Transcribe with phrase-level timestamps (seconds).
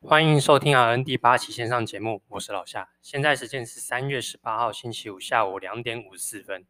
[0.00, 2.88] 欢迎收听 RN 第八期线上节目，我是老夏。
[3.02, 6.64] 现在时间是三月十八号星期五下午两点五十四分。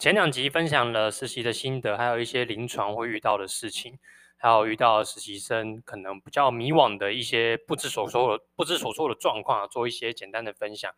[0.00, 4.00] 前两集分享了实习的心得，还有一些临床会遇到的事情，
[4.36, 10.92] 还有遇到实习生可能比较迷惘的一些不知所措的不知所措的状况，做一些简单的分享。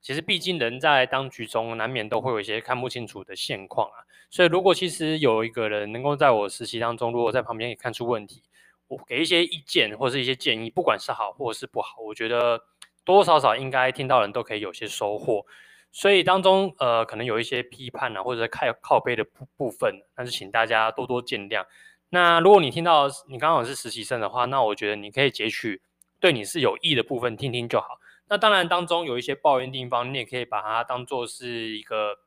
[0.00, 4.08] 其实毕竟人在当局中，难免都会有一些看不清楚的现况啊。
[4.30, 8.42] 所以如果其实有一个人能够在我实习当中，如果在旁边也看出问题，
[8.88, 12.58] 我给一些意见或是一些建议，不管是好或是不好，我觉得
[13.04, 15.46] 多多少少应该听到人都可以有些收获。
[15.92, 21.64] 所以当中呃可能有一些批判啊，或者靠靠背的部部分，那就请大家多多见谅。
[22.10, 25.80] 那如果你听到你刚好是实习生的话，那我觉得你可以截取
[26.18, 27.98] 对你是有益的部分听听就好。
[28.28, 32.18] 那当然当中有一些抱怨地方，你也可以把它当做是一个。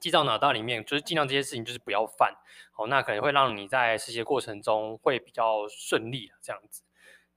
[0.00, 2.34] 记到脑袋里面，就是尽量这些事情就是不要犯，
[2.72, 6.82] 好，那可能会让你在实习过程中会比较顺利这样子。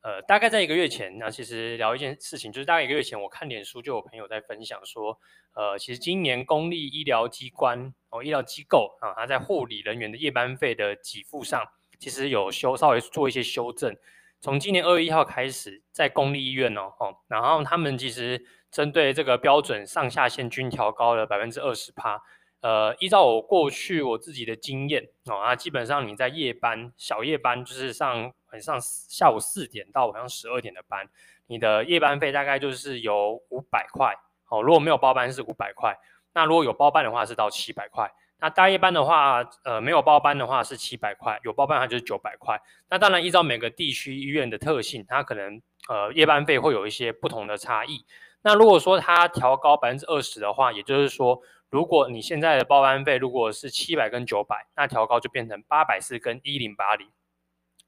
[0.02, 5.18] 呃，大概在一个月前，那其实聊一件事情，就是大概一个月前，我看脸书就有朋友在分享说，
[5.54, 11.66] 呃，其实今年公立医疗机关哦，医疗机构啊，它在护理人员的夜班费的给付上，
[12.00, 13.96] 其实有修稍微做一些修正。
[14.42, 22.22] 从今年二月一号开始，在公立医院哦，哦，然后他们其实针对这个标准上下限均调高了百分之二十趴。
[22.64, 31.10] 呃，依照我过去我自己的经验哦，啊，基本上你在夜班、小夜班，就是上晚上下午四点到晚上十二点的班，
[31.48, 34.16] 你的夜班费大概就是有五百块
[34.48, 34.62] 哦。
[34.62, 36.00] 如果没有包班是五百块，
[36.32, 38.10] 那如果有包班的话是到七百块。
[38.40, 42.58] 那大夜班的话，呃，没有包班的话是七百块，有包班的话就是九百块。
[42.90, 48.06] 那当然依照每个地区医院的特性，它可能呃夜班费会有一些不同的差异。
[48.42, 51.42] 那如果说它调高百分之二十的话，也就是说。
[51.74, 57.08] 如果你现在的报班费如果是七百跟九百，那调高就变成八百四跟一零八零。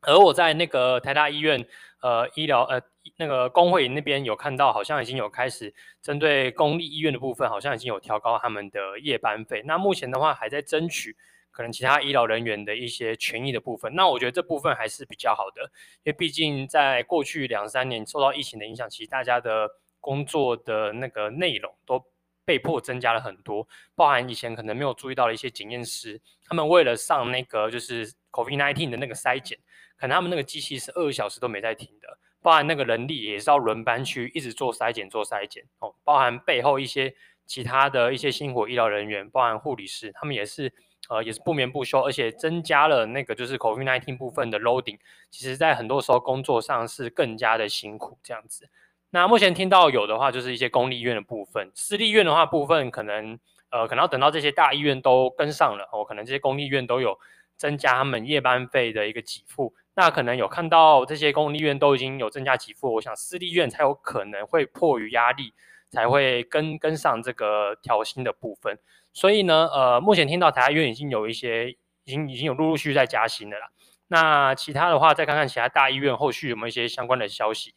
[0.02, 1.64] 而我在那个台大医院
[2.02, 2.81] 呃医疗呃
[3.17, 9.61] 那个工会那边有看到，好像已经有开始针对公立医院的部分，好像已经有调高他们的夜班费。
[9.67, 11.16] 那目前的话还在争取
[11.51, 13.94] 可能其他医疗人员的一些权益的部分。
[13.94, 15.62] 那我觉得这部分还是比较好的，
[16.01, 19.69] 因为毕竟在过去两三年受到疫情的影响，其实大家的
[20.01, 22.03] 工作的那个内容都。
[22.45, 29.57] 被迫增加了很多，包含以前可能没有注意到的一些检验师，他们为了上那个就是 COVID-19 的那个筛检，
[29.97, 40.72] 可能他们那个机器是二十小时都没在停的，包含那个人力也是要轮班去一直做筛检做筛检哦，包含背后一些其他的一些辛苦医疗人员，包含护理师，他们也是
[41.09, 45.00] 呃也是不眠不休，而且增加了那个就是 COVID-19 部分的 loading，
[45.31, 48.69] 其实在很多时候工作上是更加的辛苦这样子。
[49.15, 53.39] 那目前听到有的话，就是一些公立医院的部分，私立医院的话部分可能，
[53.69, 57.17] 呃，可能要等到这些大医院都跟上了，哦，可能这些公立医院都有
[57.55, 65.53] 增加他们夜班费的一个给付，那可能有看到这些公立医院都已经有增加给付，我想私立医院才有可能会迫于压力，
[65.89, 68.77] 才会跟跟上这个调薪的部分。
[69.13, 73.69] 所以呢，呃，目前听到台大医院已经有一些，已经已经有陆陆续续在加薪的啦。
[74.09, 77.75] 那其他的话，再看看其他大医院后续有没有一些相关的消息。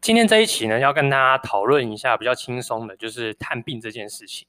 [0.00, 4.46] 今天这一期呢，要跟大家讨论一下比较轻松的，就是探病这件事情。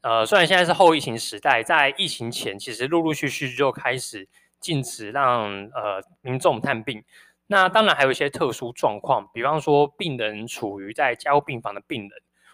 [0.00, 4.28] 呃，虽然现在是后疫情时代，在疫情前其实陆陆续续就开始
[4.60, 7.04] 禁止让呃民众探病。
[7.48, 12.10] 那当然还有一些特殊状况，比方说病人处于在加护病房的病人，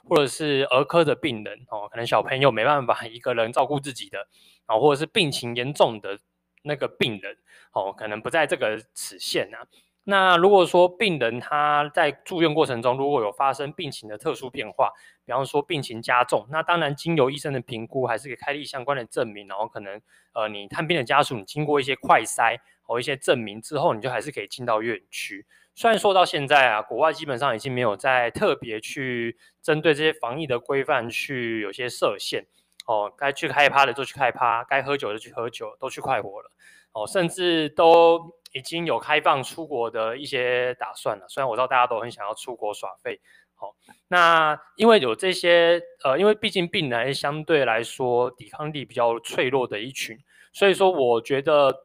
[0.08, 4.26] 或者是儿科的病人哦，可能小朋友没办法一个人照顾自己的
[4.66, 6.18] 啊，或者是病情严重的
[6.62, 7.36] 那个病人
[7.72, 9.68] 哦，可能不在这个此限啊。
[10.10, 14.90] 那如果说病人他在住院过程中如果有发生病情的特殊变化，
[15.26, 20.00] 比方说病情加重，那当然经由医生的评估，还是可以开立相关的证明，然后可能
[20.32, 25.44] 呃你探病的家属，你经过一些快筛和一些证明之后，你就还是可以进到院区。
[25.74, 32.46] 虽然说到现在啊，国外基本上已经没有再特别去针对这些防疫的规范去有些设限
[32.86, 36.50] 哦，该去开趴的就去开趴，该喝酒的去喝酒，都去快活了
[36.92, 38.37] 哦，甚至都。
[38.52, 43.20] 已经有开放出国的一些打算了，虽然我知道大家都很想要出国耍费，
[43.54, 43.74] 好，
[44.08, 50.18] 那因为有这些，呃，因为毕竟病人相对来说抵抗力比较脆弱的一群，
[50.52, 51.84] 所以说我觉得，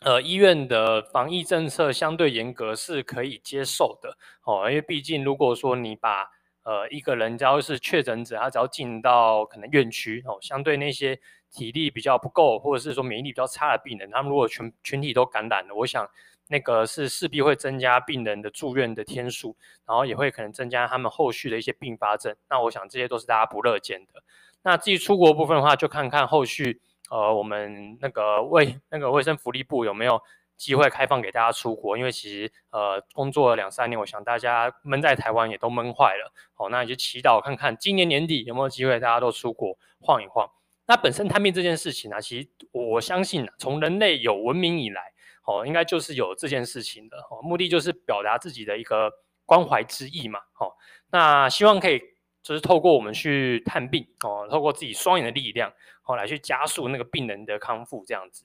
[0.00, 6.26] 呃，医院的防疫政策相对严格是可以接受的，哦，因为毕竟如果说你把
[6.64, 11.20] 呃一个人只要是确诊者，他只要进到可能院区，哦，相对那些。
[11.54, 16.10] 体力比较不够，或者是说免疫力比较差的病人，他们如果全群体都感染了，我想
[16.48, 19.56] 那个是势必会增加病人的住院的天数，
[19.86, 22.34] 然后也会可能增加他们后续的一些并发症。
[22.50, 24.22] 那我想这些都是大家不乐见的。
[24.62, 30.20] 那至于出国部分的话，就看看后续呃我们那个卫 那个卫生福利部有没有
[30.56, 36.32] 机会开放给大家出国，因为其实呃工作了两三年，我想大家闷在台湾也都闷坏了。
[36.54, 40.50] 好，那你就祈祷看看今年年底有没有机会大家都出国晃一晃。
[40.86, 45.12] 那本身探病这件事情呢、其实我相信从人类有文明以来，
[45.44, 47.16] 哦，应该就是有这件事情的。
[47.30, 49.10] 哦，目的就是表达自己的一个
[49.46, 50.40] 关怀之意嘛。
[50.58, 50.72] 哦，
[51.10, 52.00] 那希望可以
[52.42, 55.72] 就是透过我们去探病，哦，透过自己双眼的力量，
[56.04, 58.44] 哦，来去加速那个病人的康复这样子。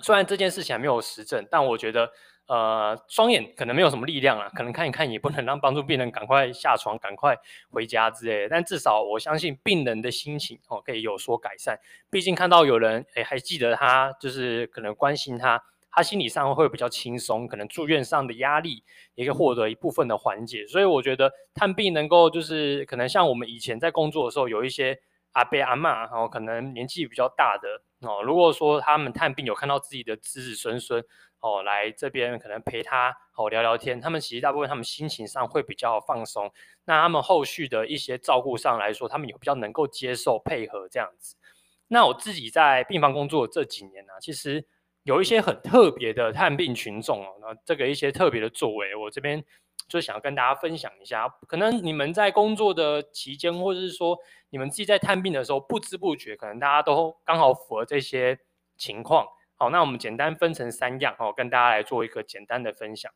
[0.00, 2.12] 虽然这件事情还没有实证，但我觉得，
[2.48, 7.36] 呃，双眼可能没有什么力量啊，可能看一看也不能让帮助病人赶快下床、赶快
[7.70, 8.48] 回家之类的。
[8.48, 11.78] 但至少我相信病人的心情哦可以有所改善。
[12.10, 15.60] 毕竟看到有人诶还记得他，就是可能关心他，
[15.90, 18.84] 他心理上会比较轻松，可能住院上的压力
[19.14, 20.66] 也可以获得一部分的缓解。
[20.66, 24.98] 所以我觉得探病能够就是可能像我们以前在工作的时候有一些。
[25.32, 27.68] 阿伯阿妈，然，哦，可能年纪比较大的
[28.06, 31.04] 哦，如果说他们探病有看到自己的子子孙孙
[31.40, 36.50] 哦，来这边可能陪他哦聊聊天，他们其实大部分他们心情上会比较放松，
[36.84, 41.36] 那他们后续的一些照顾上来说，他们有比较能够接受配合这样子。
[41.88, 44.64] 那我自己在病房工作这几年呢、啊，其实
[45.02, 49.44] 有一些很特别的探病群众哦，那这个一些特别的作为，我这边。
[49.88, 54.18] 就想要跟大家分享一下，可能你们在工作的期间，或者是说
[54.50, 58.38] 你们自己在探病的时候，不知不觉，可能大家都刚好符合这些
[58.76, 59.26] 情况。
[59.56, 63.10] 好，那我们简单分成三样，哦，跟大家来做一个简单的分享。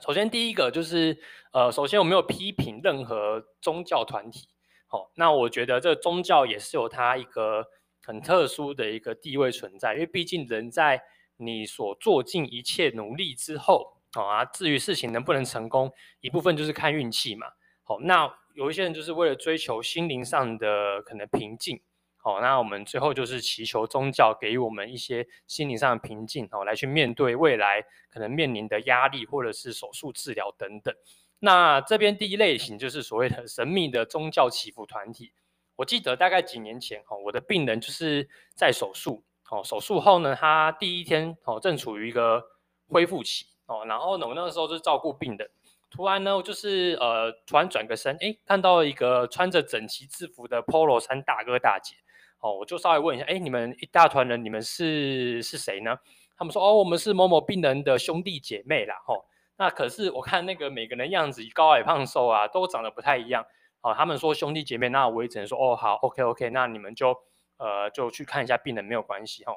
[0.00, 1.18] 首先，第一个就是，
[1.52, 4.48] 呃，首先我没有批评任何宗教团体，
[4.86, 7.66] 好，那我觉得这宗教也是有它一个
[8.02, 11.02] 很特殊的一个地位存在，因为毕竟人在
[11.36, 13.98] 你所做尽一切努力之后。
[14.14, 15.90] 好啊，至于事情能不能成功，
[16.20, 17.46] 一部分就是看运气嘛。
[17.82, 21.80] 好，那有一些人就是为了追求心灵上的可能平静。
[22.16, 30.94] 好，那我们最后就是祈求宗教给予我们一些心灵上的平静，好，来去面对未来可能面临的压力，或者是手术治疗等等。
[31.40, 35.32] 那这边第一类型就是所谓的神秘的宗教祈福团体。
[35.74, 42.44] 我记得大概几年前，哈，我的病人就是在手术，哦，手术后呢，他第一天哦正处于一个
[42.86, 43.46] 恢复期。
[43.66, 45.50] 哦，然后呢，我那个时候是照顾病人，
[45.92, 51.96] 突然呢，我就是呃，突然转个身，哎，看到一个穿着整齐制服的 Polo 衫大哥大姐，
[52.40, 55.98] 哦，我就稍微问一下，哎，你们一大团人，你们是是谁呢？
[56.36, 59.26] 他们说，哦，我们是某某病人的兄弟姐妹啦，吼、
[59.58, 63.44] 那可是我看那个每个人样子高矮胖瘦啊，都长得不太一样，
[63.82, 67.14] 哦，他们说兄弟姐妹，那我也只能说，哦，好，OK OK，那你们就
[67.58, 69.56] 呃就去看一下病人没有关系，哈、哦。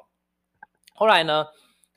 [0.94, 1.46] 后来呢？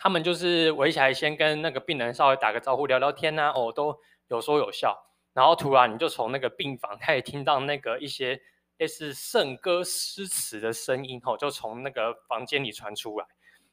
[0.01, 5.05] 他们就是围起来，先跟那个病人稍微打个招呼，聊聊天呐、啊，哦，都有说有笑。
[5.33, 8.41] 然后突然你就从那个病房开始听到那个一些
[8.77, 13.25] 类似圣歌诗词的声音，吼，就从那个房间里传出来。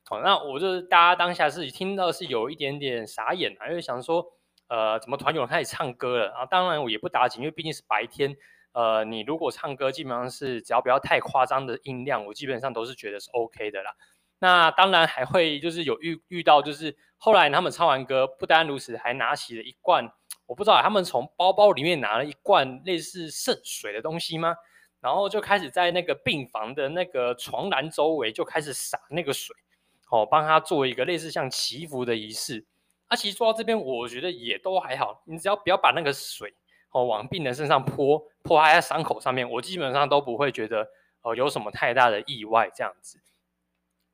[0.04, 4.24] 好，那我就是大家当下是听到是有一点点傻眼啊，因为想说，
[4.68, 6.26] 呃，怎么团友开始唱歌了？
[6.26, 8.36] 然后当然我也不打紧，因为毕竟是白天。
[8.72, 13.90] 呃，你如果唱歌，基本上是只要不要太夸张的音量，我基本上都是觉得是 OK 的啦。
[14.38, 20.12] 那当然还会就是有遇遇到，就是后来他们唱完歌，不单如此，还拿起了一罐，
[20.46, 24.54] 我不知道他们从包包里面拿了一罐类似圣水的东西吗？
[25.00, 29.54] 然后就开始在那个病房的那个床栏周围就开始洒那个水，
[30.10, 32.64] 哦，帮他做一个类似像祈福的仪式。
[33.06, 36.54] 啊，其实说到这边，我觉得也都还好，你只要不要把那个水
[36.90, 40.82] 哦往病人身上泼，泼在伤口上面，我基本上都不会觉得
[41.22, 43.20] 哦、呃、有什么太大的意外这样子。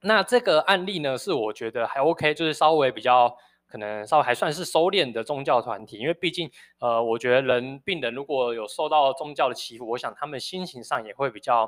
[0.00, 3.34] 那这个案例呢，是我觉得还 OK，就是稍微比较
[3.72, 11.66] 可能稍微还算是收敛的宗教团体，因为毕竟呃，我觉得人病人如果有受到宗教的祈福，我想他们心情上也会比较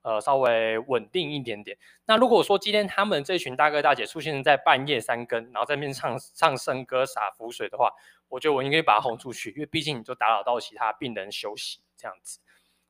[0.00, 1.76] 呃稍微稳定一点点。
[2.06, 7.90] 那如果说今天他们这群大哥大姐出现在半夜三更，然后在那边唱唱圣歌洒符水的话，
[8.30, 12.40] 我觉得我应该把他轰出去，因为毕竟你就打扰到其他病人休息这样子。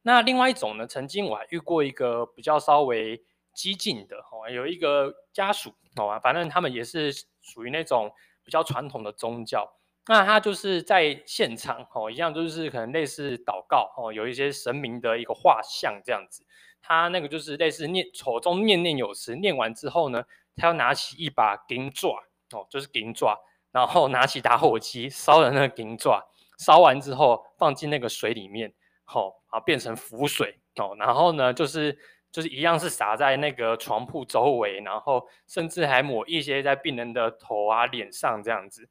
[0.02, 3.24] 那另外一种呢，曾经我还遇过一个比较稍微。
[3.54, 8.10] 激进的哦，有一个家属哦，反正他们也是属于那种
[8.44, 9.72] 比较传统的宗教。
[10.08, 16.44] 那他就是在现场哦，一样就是可能类似祷告哦，有一些神明的一个画像这样子。
[16.80, 20.24] 他那个就是类似念口中念念有词，念完之后呢，
[20.56, 22.16] 他要拿起一把金爪
[22.50, 23.38] 哦，就是金爪，
[23.70, 26.20] 然后拿起打火机烧了那个金爪，
[26.58, 31.98] 烧完之后放进那个水里面，好，啊变成浮水哦，然后呢就是。
[32.32, 38.88] 就是一样是洒在那个床铺周围，然后甚至还抹一些在病人的头啊、脸上这样子。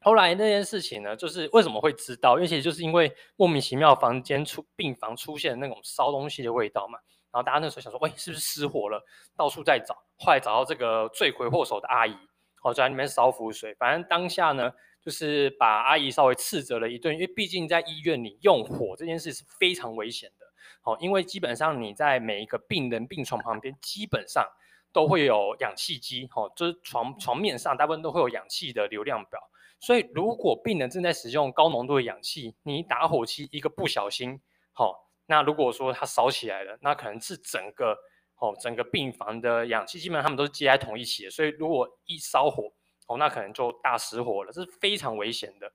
[0.00, 2.34] 后来那件事情呢，就是为什么会知道？
[2.34, 6.98] 因为其实就是因为莫名其妙房间出病房出现那种烧东西的味道嘛。
[7.32, 9.02] 然后大家那时候想说，喂，是不是失火了？
[9.36, 12.14] 到处在找，后来找到这个罪魁祸首的阿姨。
[12.62, 13.74] 哦，在里面烧符水。
[13.74, 20.41] 反正当下呢，就是把阿姨稍微斥责了一顿，因为毕竟在医院里用火这件事是非常危险的。
[20.84, 24.44] 哦，因为基本上你在每一个病人病床旁边，基本上
[24.92, 29.40] 都会有氧气机，哦，就是床床面上大部分都会有氧气的流量表。
[29.78, 34.40] 所以如果病人正在使用高浓度的氧气，你打火机一个不小心，
[34.72, 34.94] 好、哦，
[35.26, 37.96] 那如果说它烧起来了，那可能是整个
[38.38, 41.30] 哦整个病房的氧气基本上他们都是接在同一起的。
[41.30, 42.72] 所以如果一烧火，
[43.06, 45.72] 哦，那可能就大失火了，这是非常危险的。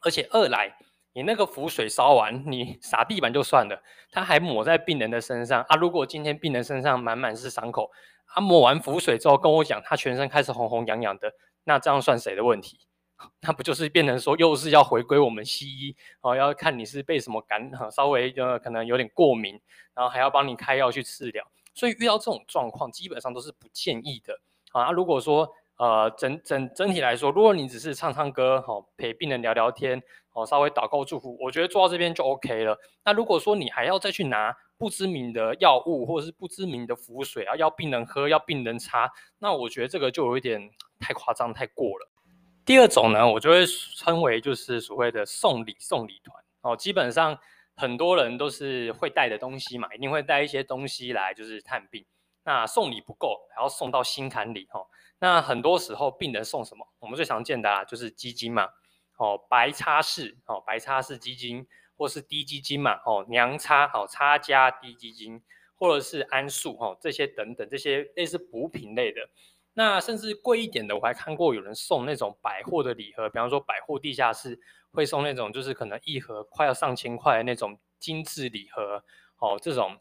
[0.00, 0.74] 而且二来。
[1.14, 5.76] 你那个符水烧完，你 洒地板就算了，他还抹在病人的身上啊！
[5.76, 7.90] 如果今天病人身上满满是伤口，
[8.26, 12.80] 他、啊、抹完符水之后跟我讲，他全身开始红红痒痒的，那这样算谁的问题？
[13.40, 16.34] 那不就是变成说又是要回归我们西医哦？
[16.34, 19.58] 要看你是被什么感染，稍微呃可能有点过敏，
[19.94, 21.46] 然后还要帮你开药去治疗。
[21.74, 24.36] 所以遇到这种状况，基本上都是不建议的
[24.72, 24.90] 啊！
[24.90, 30.02] 如果说呃整整整体来说，如果你只是唱唱歌，好陪病人聊聊天。
[30.34, 32.78] 哦，稍微祷告祝福，我觉得做到这边就 OK 了。
[33.04, 42.10] 那如果说你还要再去拿不知名的药物或者是不知名的符水啊，要病人喝，要病人擦，那我觉得这个就有一点太夸张、太过了。
[42.64, 43.64] 第二种呢，我就会
[43.96, 47.38] 称为就是所谓的送礼送礼团哦，基本上
[47.76, 52.04] 很多人都是会带的东西嘛，一定会带一些东西来就是探病。
[52.42, 54.84] 那送礼不够，还要送到心坎里哈。
[55.18, 56.84] 那很多时候病人送什么？
[56.98, 58.68] 我们最常见的啊，就是基金嘛。
[59.16, 61.66] 哦，白差式哦，白差式基金，
[61.96, 65.40] 或是滴基金嘛，哦，娘差哦，差加滴基金，
[65.76, 69.28] 或者是安素哦，这些等等这些类似补品类的，
[69.74, 74.58] 那甚至贵一点的，我还看过有人送那种百货的礼盒，比方说百货地下室
[74.90, 79.04] 会送那种，就是可能一盒快要上千块的那种精致礼盒，
[79.38, 79.96] 哦，这种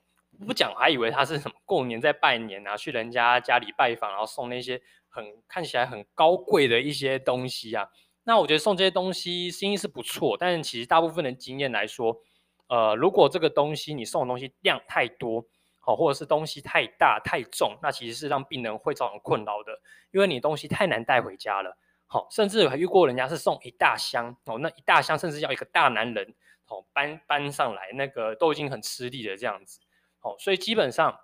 [0.48, 7.88] 不讲还以为他是什么过年在拜年啊，去人家家里拜访，然后送那些很看起来很高贵的一些东西啊。
[8.25, 12.18] 那我觉得送这些东西心意是不错，但是其实大部分的经验来说，
[12.68, 15.46] 呃，如果这个东西你送的东西量太多，
[15.80, 19.77] 好，或者是东西太大太重，那其实是让病人会造成困扰的，
[20.12, 21.77] 因为你东西太难带回家了，
[22.08, 26.34] 好，甚至还遇过人家是送一大箱，哦，那一大箱甚至要一个大男人，
[26.68, 29.82] 哦，搬搬上来，那个都已经很吃力了这样子，
[30.20, 31.20] 好，所以基本上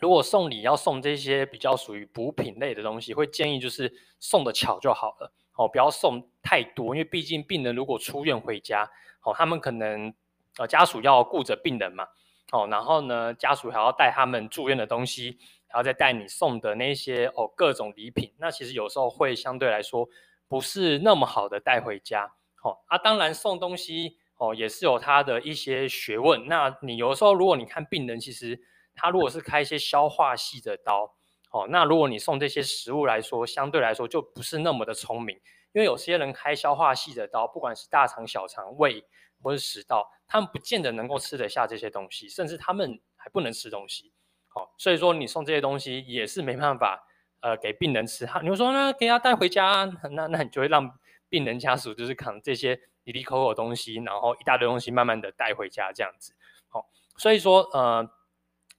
[0.00, 5.32] 如果送礼要送这些比较属于补品类的东西，会建议就是送的巧就好了。
[5.54, 8.90] 哦，不要送太多，因为毕竟病人如果出院回家，
[9.22, 10.12] 哦，他们可能
[10.56, 12.08] 呃家属要顾着病人嘛，
[12.52, 20.08] 哦，然后呢家属还要带他们住院的东西，然后再带你送的那些哦各种礼品，那其实有时候会相对来说
[20.48, 22.32] 不是那么好的带回家，
[22.62, 28.58] 哦，啊当然送东西哦也是有它的一些学问，那你有时候如果你看病人，其实
[28.94, 31.14] 他如果是开一些消化系的刀。
[31.52, 35.36] 哦，那如果你送这些食物来说，相对来说就不是那么的聪明，
[35.72, 39.04] 因为有些人开消化系的刀，不管是大肠、小肠、胃
[39.42, 44.14] 或是食道，他们不见得能够吃得下这些东西，甚至他们还不能吃东西。
[44.54, 47.06] 哦，所以说你送这些东西也是没办法，
[47.40, 48.24] 呃，给病人吃。
[48.24, 50.90] 哈你说那给他带回家，那那你就会让
[51.28, 56.34] 病人家属就是扛这些里里口口东西，然后一大堆东西慢慢的带回家这样子。
[56.70, 56.82] 哦，
[57.18, 58.10] 所以说呃，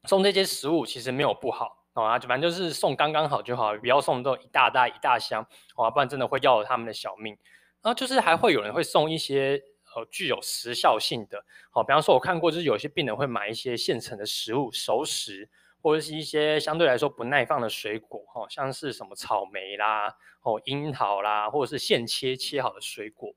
[0.06, 1.83] 送这些食物其实没有不好。
[1.94, 5.46] 哦啊，反正就是送刚刚好就好，不要送这种一大袋一大箱，
[5.76, 7.38] 哦，不然真的会要了他们的小命。
[7.82, 9.62] 然后就是还会有人会送一些
[9.94, 15.50] 呃具有时效性的，哦，比方说我看过，就是有些病人会买一些现成的食物熟食，
[15.82, 23.34] 或者是一些相对来说不耐放的水果，哦，像是什么草莓啦，哦，樱桃啦，或者是现切切好的水果，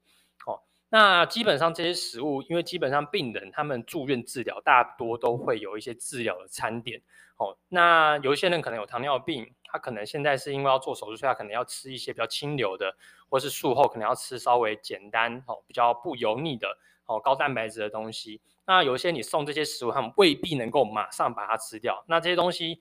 [0.99, 7.03] 那基本上这些食物，因为基本上病人他们住院治疗，大多都会有一些治疗的餐点。
[7.37, 12.97] 哦，那有一些人可能有糖尿病，他可能现在是因为要做手术，所以他可能要吃一些比较清流的，
[13.29, 16.67] 或是术后可能要吃稍微简单、哦比较不油腻的、
[17.05, 18.41] 哦高蛋白质的东西。
[18.65, 22.03] 那有一些你送这些食物，他们未必能够马上把它吃掉。
[22.09, 22.81] 那这些东西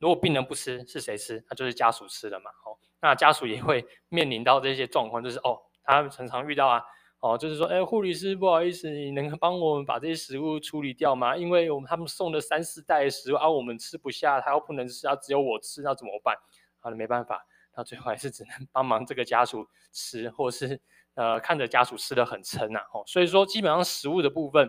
[0.00, 1.44] 如果病人不吃，是谁吃？
[1.48, 2.50] 那就是家属吃的嘛。
[2.64, 6.82] 哦，那家属也会面临到这些状况，就是哦，他常常遇到啊。
[7.22, 11.36] 哦，就是说，哎，护理师，不好意思，你能帮我们把这些食物处理掉吗？
[11.36, 16.36] 因为我们他们送了三四袋食物，啊、我们吃不下，他又不能吃，啊，只有我吃，那怎么办？
[16.80, 20.80] 好了，没办法，那最后还是只能 帮忙这个家属吃，或是
[21.14, 22.82] 呃看着家属吃得很撑、啊。
[22.92, 24.68] 哦，所以说基本上食物的部分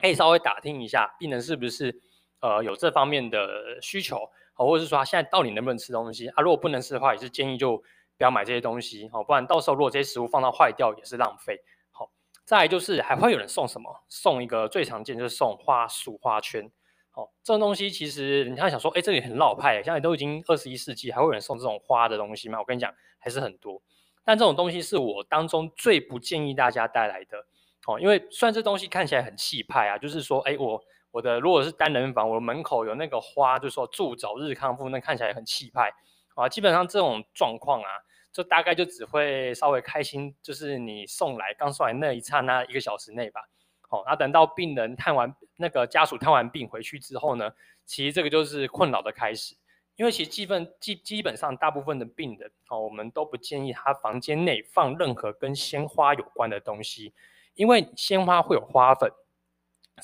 [0.00, 2.02] 可以稍微打听一下，病人是不是
[2.40, 4.16] 呃有这方面的需求，
[4.56, 6.42] 哦，或者是说他现在到底能不能吃东西啊？
[6.42, 7.80] 如果不能吃的话，也是建议就。
[8.20, 11.58] 不要买这些东西，好，不然到时候如果这些食物放到坏掉也是浪费。
[11.90, 12.10] 好，
[12.44, 14.04] 再来就是还会有人送什么？
[14.10, 16.70] 送一个最常见就是送花束花圈。
[17.14, 22.58] 哦，这种东西其实你看想说，哎，这里很老派，现在都已经二十一世纪，还会有人送这种花的东西吗？
[22.58, 23.80] 我跟你讲，还是很多。
[24.22, 27.38] 但这种东西是我当中最不建议大家带来的。
[27.86, 30.78] 哦，因为虽然这东西看起来很气派啊，就是说，哎，我
[31.10, 35.90] 我的如果是单人房，我的门口有那个花，就是说祝早日康复，那看起来很气派
[36.34, 36.46] 啊。
[36.46, 37.88] 基本上这种状况啊，
[38.32, 43.40] 就大概就只会稍微开心，就是你送来刚送来那一刹那一个小时内吧。
[43.80, 47.50] 好，那等到病人探完那个家属探完病回去之后呢，
[47.84, 49.56] 其实这个就是困扰的开始，
[49.96, 57.12] 因为其实基本基基本上大部分的病人，哦，我们都不建议他房间内放任何跟鲜花有关的东西，
[57.54, 59.10] 因为鲜花会有花粉，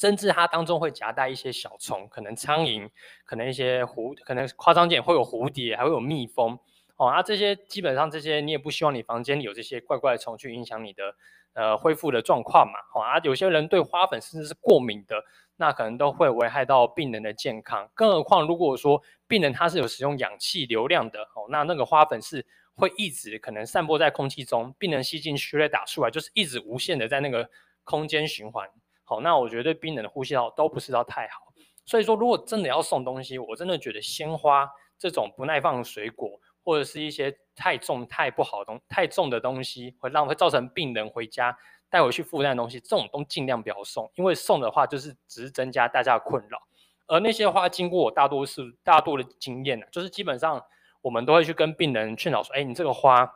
[0.00, 2.90] 甚至它当中会夹带一些小虫，可能苍蝇，
[3.24, 6.58] 可能一些蝴，可能夸张点会有蝴蝶，还会有蜜蜂，
[6.96, 11.14] 哦，那这些基本上这些你也不希望你房间里有这些怪怪的虫去影响你的。
[11.58, 15.16] 呃，恢复的状况嘛，好啊，有些人对花粉甚至是过敏的，
[15.56, 17.88] 那可能都会危害到病人的健康。
[17.94, 27.48] 更何况，如果说病人他是有使用氧气流量的，哦，那那个花粉是会一直可能散播在空气中，病人吸进去再打出来，就是一直无限的在那个
[27.84, 28.68] 空间循环。
[29.04, 31.54] 好，那我觉得病人的呼吸道都不是到太好。
[31.86, 36.38] 所以说，如果真的要送东西，我真的觉得鲜花这种不耐放的水果。
[36.66, 41.56] 或者是一些太重、太不好的东、太重的东西，会让会造成病人回家
[41.88, 46.60] 带回去负担的东西，这种都尽量不要送，因为送的话就是只是增加大家的困扰。
[47.06, 50.60] 而那些花，经过我大多数大多的经验呢，就是基本上
[51.00, 53.32] 我们都会去跟病人劝导说：“哎，你这个花。”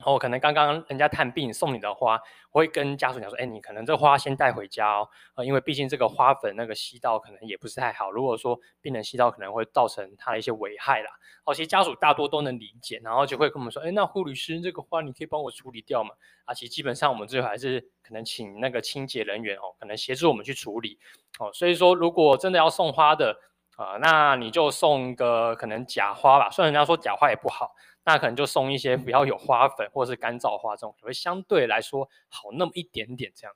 [0.00, 2.18] 然后可能刚刚人家探病送你的花，
[2.52, 8.10] 我会跟家属讲说，哎，你可能这花先带回家哦，呃，因为毕竟这个花粉那个吸到可能也不是太好。
[8.10, 11.10] 如果说病人吸到，可能会造成他的一些危害啦。
[11.44, 16.14] 哦，其实家属大多都能理解，然后就会跟我们说，哎，那护理师这个花你可以帮我处理掉吗？
[16.46, 20.98] 啊，其实基本上我们最后还是可能请那个清洁人员哦，可能协助我们去处理。
[21.38, 23.38] 哦，所以说如果真的要送花的
[23.76, 27.74] 啊，那你就送个可能假花吧，虽然人家说假花也不好。
[28.04, 33.30] 那可能就送一些不要有花粉或者是干燥花这种，会相对来说好那么一点点。
[33.34, 33.54] 这样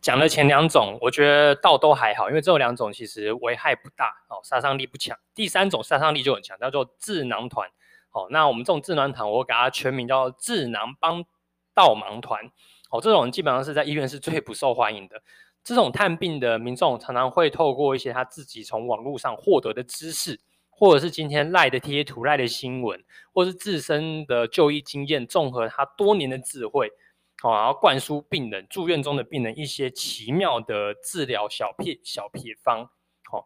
[0.00, 5.16] 讲的前两种，我觉得倒都还好，因为这两种其实危害不大哦，杀伤力不强。
[5.34, 7.68] 第三种杀伤力就很强，叫做智囊团。
[8.10, 11.24] 哦，那我们这种智囊团，我给它全名叫智囊帮
[11.72, 12.44] 倒忙团。
[12.90, 15.22] 哦，这种基本上是在医院是最不受欢迎的。
[15.64, 20.40] 这种探病的民众常常会透过一些他自己从网络上获得的知识。
[20.74, 26.88] 或者是今天赖的贴图、赖的新闻，或是自身的就医经验，综合他多年的智慧，
[27.44, 32.82] 哦，然后灌输病人、住院中的病人一些奇妙的治疗小撇小撇方，
[33.30, 33.44] 哦，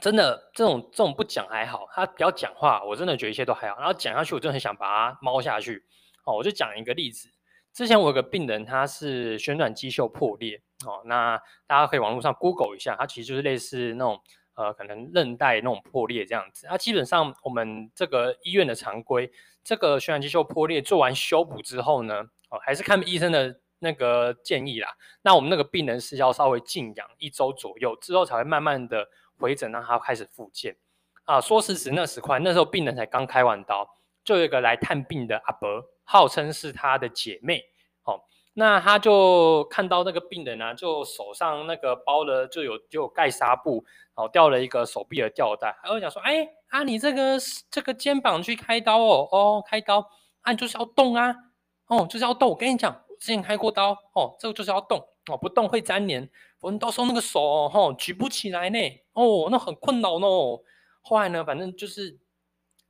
[0.00, 3.76] 真的这种这种不讲还好，他不要讲话，我真的觉得一切都还好。
[3.76, 5.84] 然后讲下去，我真的很想把它猫下去。
[6.24, 7.28] 哦，我就讲一个例子，
[7.72, 14.20] 之前我有个病人，他是旋转肌袖破裂，哦，那大家可以网络上 Google 一下，它其实就是类似那种。
[14.54, 19.30] 呃，可能韧带那种破裂这样子，那、基本上我们这个医院的常规，
[19.64, 24.94] 这个旋转肌袖破裂做完修补之后呢，哦，还是看医生的那个建议啦。
[25.22, 30.76] 那我们那个病人是要稍微静养一周左右之后，才会慢慢的回诊，让他开始复健。
[31.24, 33.88] 啊，说时迟那时快，那时候病人才刚开完刀，
[34.22, 37.64] 就有一个来探病的阿伯，号称是他的姐妹。
[38.54, 43.84] 那他就看到那个病人啊，就手上那个包了就有就有盖纱布，
[44.14, 47.38] 然后掉了一个手臂的吊带，他就讲说，哎啊，你这个
[47.70, 50.06] 这个肩膀去开刀哦，哦，开刀，
[50.42, 51.34] 啊，就是要动啊，
[51.86, 52.50] 哦，就是要动。
[52.50, 54.98] 我跟你讲，我之前开过刀，哦，这个就是要动，
[55.30, 58.78] 哦，不动会粘连，我们到时候那个手哦，举不起来呢，
[59.14, 60.26] 哦，那很困扰呢。
[61.00, 62.18] 后来呢，反正就是。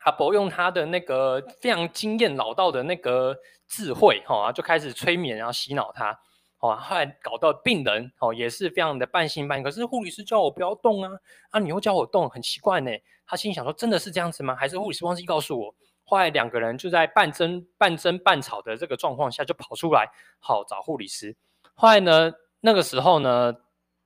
[0.04, 3.38] 阿伯用他的那个非常经验老道的那个
[3.72, 6.10] 智慧，哈，就开始催眠，然后洗脑他，
[6.58, 9.62] 哦，后来搞到病人，哦，也是非常的半信半疑。
[9.62, 11.10] 可是护理师叫我不要动啊，
[11.48, 12.90] 啊，你又叫我动，很奇怪呢。
[13.26, 14.54] 他心想说，真的是这样子吗？
[14.54, 15.74] 还是护理师忘记告诉我？
[16.04, 20.06] 后来两个人就在半争半争半吵的这个状况下，就跑出来，
[20.38, 21.34] 好找护理师。
[21.72, 22.30] 后来呢，
[22.60, 23.54] 那个时候呢，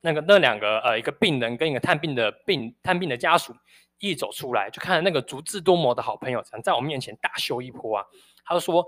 [0.02, 3.52] 那个那两个呃，一个病人跟一个探病的病探病的家属。
[3.98, 8.04] 一走出来，就看到那个足智多谋的好朋友，想在我面前大秀一波啊！
[8.44, 8.86] 他就说：“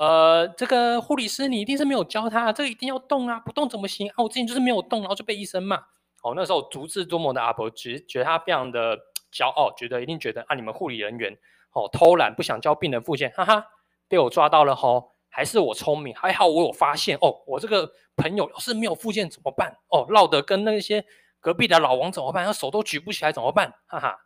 [0.00, 4.14] 呃，这个护理师，你一定是没有教他，这个一定要动啊，不动怎么行啊？
[4.16, 5.76] 我之前就是没有动，然后就被医生骂。
[6.22, 8.96] 哦，那时候足智多谋的阿伯觉觉得他非常的
[9.30, 11.36] 骄傲，觉得一定觉得啊，你们护理人员
[11.74, 13.62] 哦偷懒，不想教病人复健，哈哈，
[14.08, 15.12] 被我抓到了吼！
[15.28, 19.76] 还是我聪明，还好我有发现哦，我这个朋友要是没有复健怎么办？
[19.88, 21.04] 哦，闹得跟那些
[21.40, 22.46] 隔壁的老王怎么办？
[22.46, 23.74] 他手都举不起来怎么办？
[23.86, 24.16] 哈哈。”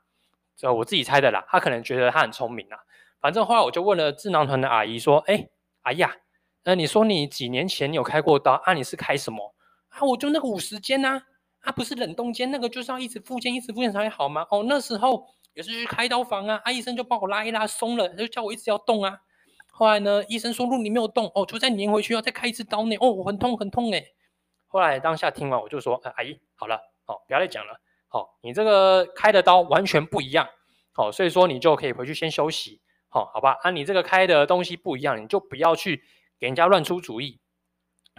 [0.56, 2.78] 这我自己猜的啦，他可能觉得他很聪明啦。
[3.20, 5.48] 反正后来我就问了智囊团的阿姨说：“哎，
[5.84, 6.14] 哎呀，
[6.64, 8.74] 那你说你几年前你有开过刀啊？
[8.74, 9.54] 你是开什么
[9.88, 10.02] 啊？
[10.02, 11.22] 我就那个五十肩呐，
[11.60, 14.46] 啊，不是冷冻间那个就是要一直复健，一直复健才会好吗？
[14.50, 19.18] 哦，那时候也是去开刀房啊，啊，医生就帮我拉一拉松了，就叫我一直要动啊。
[19.70, 22.96] 后来呢，医生说如果你没有动，哦，就再粘回去，要再开一次刀呢。
[23.00, 24.04] 哦，很痛很痛哎。
[24.66, 30.48] 后来当下听完我就说，呃、阿姨，好了，好、哦，不要再讲了，好、哦，你这个开的刀完全不一样，
[30.92, 32.80] 好、哦，所以说你就可以回去先休息，
[33.14, 33.56] 哦，好吧？
[33.62, 36.02] 啊，你这个开的东西不一样，你就不要去
[36.38, 37.40] 给人家乱出主意，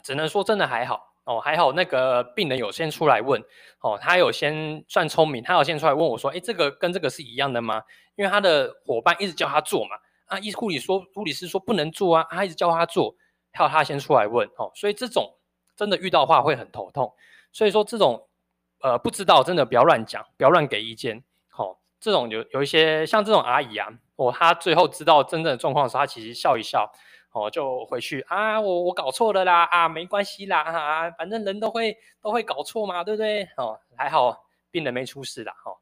[0.03, 1.13] 只能说真的还好。
[1.25, 3.43] 哦，还好那个病人有先出来问，
[3.81, 7.81] 哦，他有先算聪明，他有先出来问我说，诶，这个跟这个是一样的吗？
[8.15, 9.95] 因为他的伙伴一直叫他做嘛，
[10.27, 13.15] 啊，医护理说，护理师说不能做啊，他一直叫他做，
[13.53, 15.27] 还有他先出来问，哦，所以这种
[15.75, 17.12] 真的遇到话会很头痛，
[17.51, 18.29] 所以说这种
[18.81, 21.23] 呃不知道真的不要乱讲，不要乱给意见，
[21.99, 26.91] 这种有有一些像这种阿姨啊，哦，她最后知道真正的状况的时候，她其实笑一笑。
[27.38, 33.43] 哦，就回去啊，我我搞错了啦啊，没关系啦啊，反正人都会都会搞错嘛，对不对？
[33.58, 35.51] 哦，还好病人没出事啦。
[35.65, 35.75] 哦，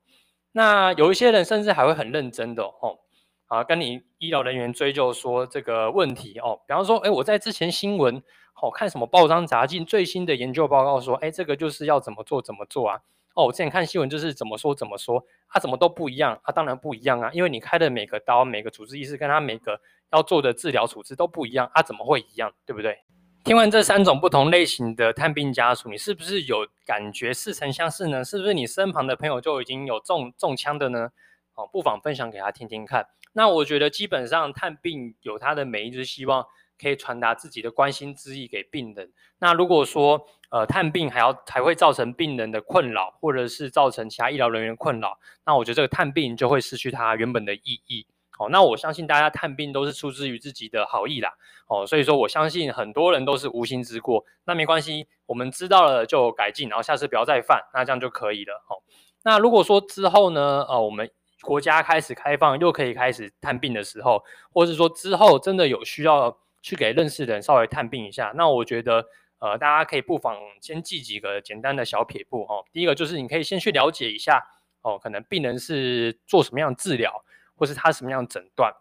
[0.51, 2.97] 那有一些人甚至还会很认真的哦，
[3.45, 8.15] 啊，跟你医疗人员追究说这个问题哦，比方说，哎，我在之前新闻
[8.59, 13.01] 哦看什么报章杂志最新的研究报告说，哎，这个就是要怎么做怎么做啊。
[13.33, 19.79] 哦，我之前看新闻就是怎么说怎么说，他、怎么都不一样，他、啊、当然不一样啊，因为你开的每个刀、每个主治医师跟他每个
[20.11, 22.99] 要做的治疗处置都不一样，他、啊、怎么会一样，对不对？
[23.43, 28.23] 听完这三种不同类型的探病家属，你是不是有感觉似曾相识呢？
[28.23, 31.09] 是不是你身旁的朋友就已经有中中枪的呢？
[31.55, 33.07] 哦，不妨分享给他听听看。
[33.33, 36.45] 那我觉得基本上探病有他的美意，就是希望。
[36.75, 39.13] 可以传达自己的关心之意给病人。
[39.39, 48.05] 那如果说呃探病还要还会造成病人的困扰，或者是造成其他医疗人员困扰，那我觉得这个探病就会失去它原本的意义。
[48.29, 51.33] 好，那我相信大家探病都是出自于自己的好意啦。
[51.67, 54.23] 哦，所以说我相信很多人都是无心之过。
[54.45, 58.63] 那没关系，我们知道了就改进，然后下次不要再犯，那这样就可以了。
[58.69, 58.83] 好，
[59.23, 61.09] 那如果说之后呢，呃，我们
[61.41, 66.37] 国家开始开放，又可以开始探病的时候，或是说之后真的有需要。
[66.63, 69.05] 去给认识的人稍微探病一下，那我觉得，
[69.43, 72.63] 呃，大家可以不妨先记几个简单的小撇步哦。
[72.71, 74.41] 第一个就是你可以先去了解一下
[74.83, 77.25] 哦，可能病人是做什么样治疗，
[77.57, 78.73] 或是他什么样诊断，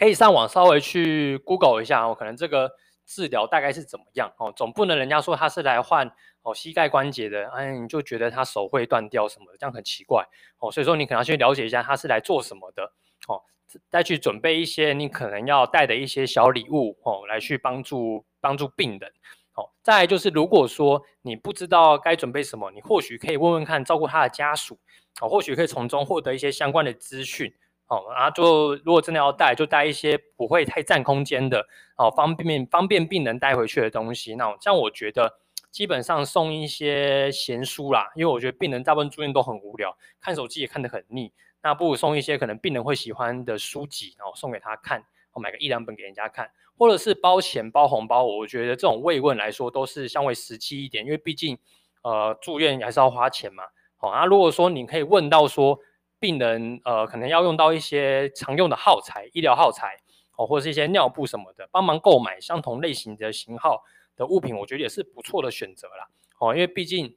[0.00, 2.72] 可以上网稍微去 Google 一下哦，可能这个
[3.04, 10.26] 治疗大概是怎么样哦，总不能人家说他是来换哦膝盖关节的，哎，你就觉得他手会断掉什么的，这样很奇怪
[10.60, 10.72] 哦。
[10.72, 12.84] 所以说你可能要去了解一下他是来做什么的
[13.28, 13.42] 哦。
[13.90, 19.12] 再去准备一些你可能要带的一些小礼物哦，来去帮助帮助病人。
[19.54, 24.78] 哦，再就是如果说你不知道该准备什么，你或许可以问问看照顾他的家属，
[25.20, 27.52] 哦，或许可以从中获得一些相关的资讯。
[27.86, 31.66] 哦，然后就如果真的要带，就带一些不会太占空间的，
[31.98, 34.34] 哦，方便方便病人带回去的东西。
[34.36, 35.38] 那这样我觉得
[35.70, 41.30] 基本上送一些闲书啦，因为我觉得病人大部分住院都很无聊，看手机也看得很腻。
[41.62, 51.58] 那不如送一些可能病人会喜欢的书籍，然后送给他看，我买个一两本给人家看，或者是包钱包红包，我觉得这种慰问来说都是相对实际一点，因为毕竟
[52.02, 53.64] 呃住院还是要花钱嘛。
[53.96, 55.78] 好，那如果说你可以问到说
[56.18, 59.96] 病人呃可能要用到一些常用的耗材、医疗耗材
[60.36, 63.82] 哦，或者是一些尿布什么的，帮忙购买相同类型的型号
[64.16, 66.08] 的物品，我觉得也是不错的选择啦。
[66.38, 67.16] 哦，因为毕竟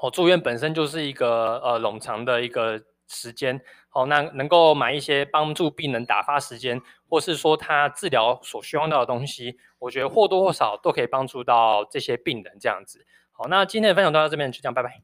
[0.00, 2.82] 哦住院本身就是一个呃冗长的一个。
[3.10, 13.06] 时间好，那能够买一些帮助病人打发时间，或是说他治疗所需要到的东西，我觉得或多或少都可以帮助到这些病人这样子。
[13.32, 15.02] 好，那今天的分享到这边，就这样，拜拜。